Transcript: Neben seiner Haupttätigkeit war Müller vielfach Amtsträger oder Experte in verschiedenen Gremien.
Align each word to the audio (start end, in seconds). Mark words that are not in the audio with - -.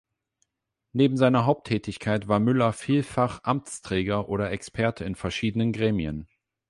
Neben 0.93 1.15
seiner 1.15 1.45
Haupttätigkeit 1.45 2.27
war 2.27 2.39
Müller 2.39 2.73
vielfach 2.73 3.41
Amtsträger 3.43 4.29
oder 4.29 4.49
Experte 4.49 5.05
in 5.05 5.13
verschiedenen 5.13 5.73
Gremien. 5.73 6.27